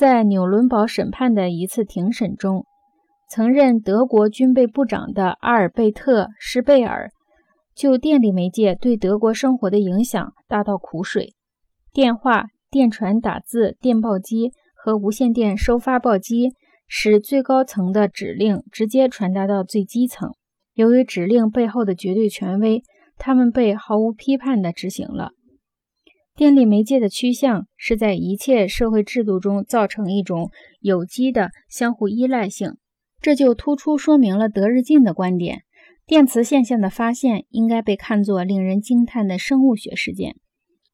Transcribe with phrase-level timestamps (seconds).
[0.00, 2.64] 在纽伦堡审判的一次庭审中，
[3.28, 7.10] 曾任德国军备部长的阿尔贝特·施贝尔
[7.74, 11.34] 就电力媒介对德国生活的影响大倒苦水。
[11.92, 16.54] 电话、电传、打字、电报机和无线电收发报机
[16.88, 20.30] 使最高层的指令直接传达到最基层。
[20.72, 22.82] 由于指令背后的绝对权威，
[23.18, 25.32] 他们被毫无批判地执行了。
[26.40, 30.50] 电力媒介的趋向是在一切社会制度中造成一种
[30.80, 32.78] 有机的相互依赖性，
[33.20, 35.64] 这就突出说明了德日进的观点：
[36.06, 40.34] 电磁现象的发现应该被看作令人惊叹的生物学事件。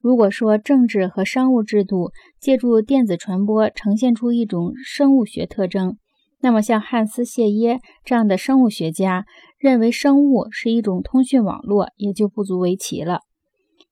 [0.00, 5.96] 如果说政治和商务制度借助电子传播呈现出一种生物学特征，
[6.40, 9.26] 那么像汉斯·谢耶这样的生物学家
[9.58, 13.22] 认为生物是一种通讯网络，也就不足为奇了。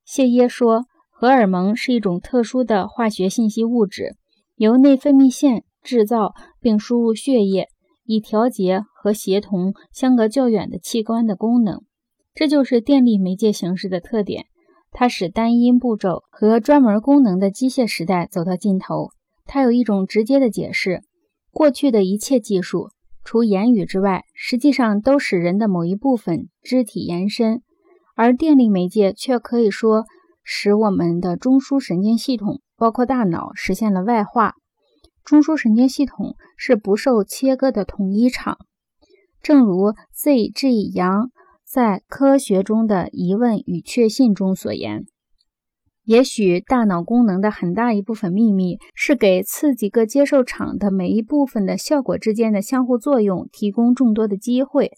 [0.05, 0.85] 谢耶说。
[1.21, 4.17] 荷尔蒙是一种特殊的化学信息物质，
[4.57, 7.69] 由内分泌腺制造并输入血液，
[8.07, 11.83] 以调节和协同相隔较远的器官的功能。
[12.33, 14.47] 这就是电力媒介形式的特点。
[14.93, 19.11] 它使单音步骤和专门功能的机械时代走到尽头。
[19.45, 21.03] 它有一种直接的解释：
[21.53, 22.89] 过去的一切技术，
[23.23, 27.61] 除言语之外，实际上都使人的某一部分肢体延伸，
[28.17, 30.07] 而电力媒介却可以说。
[30.43, 34.55] 使我们的中枢神经系统，包括大脑，实现了外化。
[35.25, 38.59] 中枢神经系统是不受切割的统一场，
[39.43, 40.91] 正如 Z.G.
[40.95, 41.31] 杨
[41.65, 45.05] 在《科学中的疑问与确信》中所言。
[46.05, 54.93] 也许大脑功能的很大一部分秘密是给刺激各接受场的每一部分的效果之间的相互作用提供众多的机会。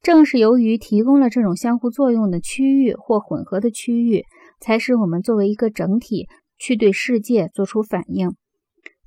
[0.00, 4.24] 正是由于提供了这种相互作用的区域或混合的区域。
[4.60, 6.28] 才使我们作为一个整体
[6.58, 8.36] 去对世界做出反应。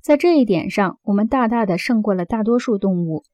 [0.00, 3.24] 在这一点上，我们大大的胜过了大多数动物。